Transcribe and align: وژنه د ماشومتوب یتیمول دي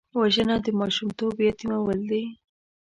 وژنه 0.19 0.55
د 0.65 0.67
ماشومتوب 0.79 1.33
یتیمول 1.47 1.99
دي 2.09 2.23